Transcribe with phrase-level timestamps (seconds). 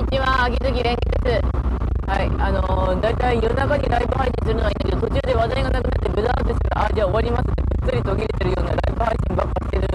[0.00, 2.08] にちは、秋月蓮です。
[2.08, 9.88] はい、あのー、だいたい夜中にライブ配信するのはいいんだけど、途中で話題がなくなってブザーってしたら、あ、じゃあ終わりますって、ぷっつり途切れてるようなライブ配信ばっかしてる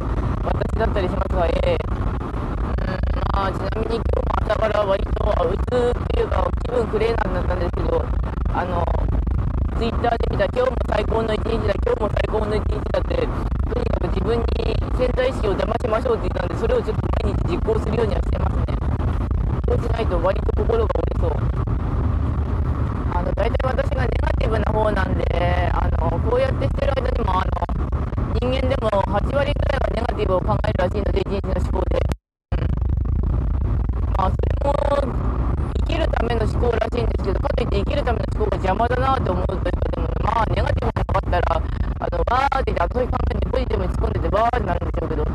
[0.46, 3.02] 私だったりしますが、ええうん、
[3.34, 8.06] まあ、ちなみに今日も朝から割と、うつっていうか、気分クレーなんだったんですけど、
[8.54, 8.86] あの
[9.74, 14.46] ツイッターで見た今日も最高の一日だ、今日も最高の一日だって、とにかく自分に
[15.02, 18.86] 潜在意識を騙しましょうって言ったんで、それをちょっと毎日実行するようにはしてますね。
[19.68, 21.32] そうしないと割と心が折れそう。
[23.18, 25.26] あの、大体私がネガティブな方なんで、
[25.74, 27.64] あの、こうやってしてる間にも、あの、
[28.44, 31.96] 人間でも8割ぐらいはネガティブを考えるらしいので、一日の思考で。
[32.52, 32.68] うん。
[34.20, 34.76] まあ、それも、
[35.88, 45.32] 生きるための思考らしいんですけど、かといって生きるための思考が邪魔だなと思うという、でも、まあ、ネガティブなかったら、あの、わーって言って、後に考えてポジティブに突っ込んでて、わーってなるんでしょうけど、う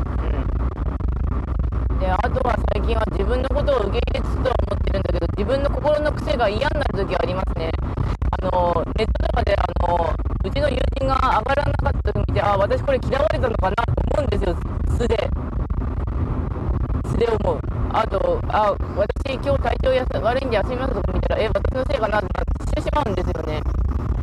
[1.97, 1.97] ん。
[1.97, 7.73] で、あとは最近は自分のことを受け入れつつとは思ってるんだけど、自分の心の癖が嫌になる時はありますね。
[8.37, 10.20] あの、ネットとかで、あの、
[10.53, 14.55] ちの友人が上がらなかった時見て、あ、私これ嫌われたのかなと思うんですよ、
[14.97, 15.29] 素で。
[17.09, 17.59] 素で思う。
[17.93, 23.61] あと、あ、私今日体調や悪いんで休みますとか見たら、え、私のせいかなってなってしてしまうんですよね。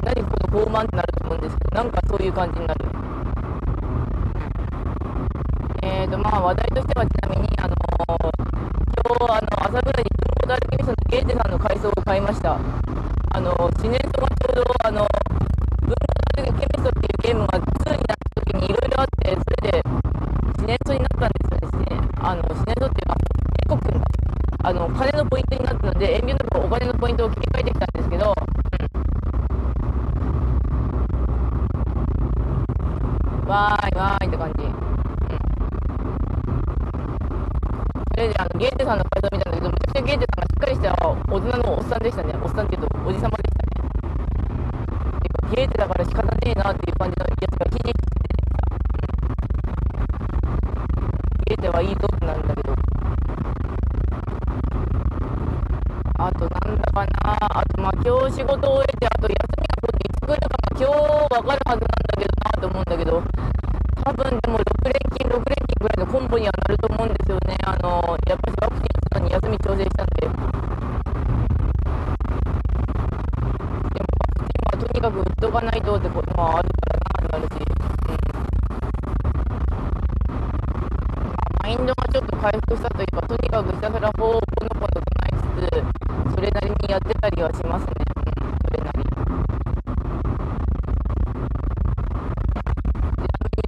[0.05, 2.85] 何この傲慢ってなると思うんですけど、なんかそういう感じになる。
[5.83, 7.75] えーと、まあ話題としてはちなみに、あの
[9.09, 12.59] 今日、あの、朝ぐらいに文庫ダルケミスのゲーテさんの階層を買いました。
[13.33, 15.07] あの、シネストがちょうど、あの、
[15.81, 15.97] 文庫
[16.37, 19.83] ダルケミストっていうゲームが2になった時にいろいろあって、それで、
[20.59, 22.09] シネストになったんですよね。
[22.21, 23.17] あの、シネストっていうか、
[23.65, 24.05] 英国が、
[24.69, 28.35] あの、金のポイントになったので、遠慮なくお金のポイントを切り替えてきたんですけど、
[33.41, 33.49] うん。
[33.49, 34.65] わーいわーいって感じ。
[38.15, 40.93] それであのゲーテさんの改造見たんだけど、めちゃくちゃゲーテさんがしっかりした
[41.33, 42.35] 大人のおっさんでしたね。
[42.43, 43.89] おっさんっていうと、おじさまでしたね。
[45.23, 48.05] てか、ゲーテだから仕方ねえなっていう感じのやつがひじって
[51.47, 52.88] ゲーテはいいぞってなるんだけど。
[56.21, 63.23] あと、なんだかなあと、まあ、今日仕事を終えて、あと、休みが今度いつ来るか、まあ、今日わかるはずなんだけどなと思うんだけど、
[64.03, 67.55] 多分でも6連勤、6連勤ぐらいのコンボにはなると思うんですよね。
[67.63, 70.27] あの、やっぱりワクチン打つのに休み調整したんで。
[70.27, 70.59] でも、ワ
[74.43, 77.63] クチンはとにかく打っとかないとってこともあるからなってなるし。
[77.63, 78.19] うん。
[81.63, 84.48] マインドがちょっと回復したというか、とにかくひたすらほう、
[86.89, 87.93] それなりにやってたりはしますね。
[88.17, 89.05] うん、それなり。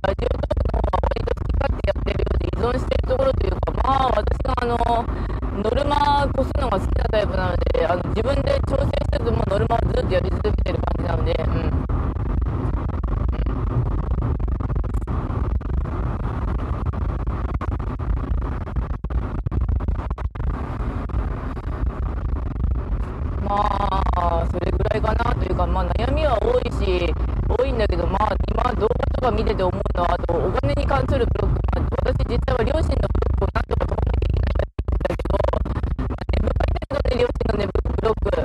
[0.00, 4.76] ラジオトークのは割と好き勝手やってるようで依存しているところというか、まあ私があの、
[5.62, 11.79] ノルマ越すのが好きなタイプなので、あの自分で調整しつつもノルマをずっとやり続けてる感じなので、うん。
[26.00, 27.12] 悩みは多いし、
[27.46, 35.68] 多いんだけど、まあ今動画とか見てて思うのは、あとお金に関するブロック、まあ、私実際は両親のブロックをなんとか取らなきゃいけないんだけど、まあ、
[36.32, 38.40] 根深いですよね、両親のね、ブロック。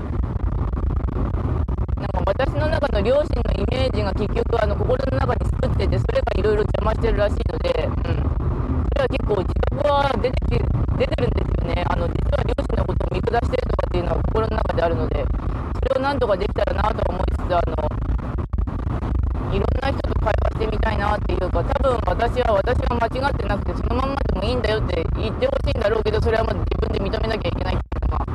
[1.96, 8.36] なんか私の中の両親のイメージが結局あの心の中に作ってて、それがいろいろ邪魔してるらしいので、うん。
[8.92, 10.60] それは結構自覚は出てき
[11.00, 11.88] 出てるんですよね。
[11.88, 15.24] あの、実は両親のことを見下してるとかっていうのは心の中であるので、
[15.86, 17.78] それをなんとかできたらなと思いつつ、あの、
[19.54, 28.26] いろんな人と会話してみたいなっていうか、多分私は私が間違ってなくて、そのまんまでもいいんだよって言ってほしいんだろうけど、それはまず自分で認めなきゃいけないっていうのが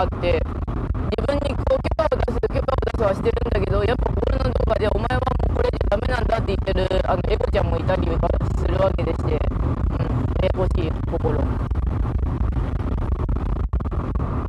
[0.00, 8.08] あって、自分にこう許可を出す、許可を出すはしてるんだけど、やっぱ心のどこかで、お前はもうこれじゃダメなんだって言ってる、あの、エコちゃんもいたり
[8.56, 11.36] するわけでして、うん、ややこしい心。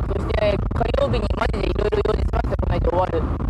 [0.07, 3.44] そして、火曜日にマジでいろいろ用事済ませてこないと終わる。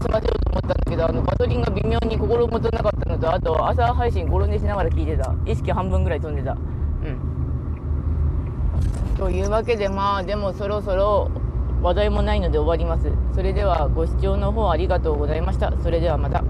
[0.00, 5.34] 済ませようと思ったんだけど、あの、ガソリンが微妙に心もとなかったのと、あと、朝配信転んでしながら聞いてた。
[5.44, 6.52] 意識半分ぐらい飛んでた。
[6.52, 7.18] うん。
[9.18, 11.30] というわけで、まあ、でもそろそろ
[11.82, 13.12] 話題もないので終わります。
[13.34, 15.72] それでは、ご視聴の方ありがとうございました。
[15.82, 16.42] それではまた。